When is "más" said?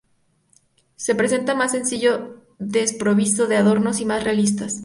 1.53-1.73, 4.05-4.23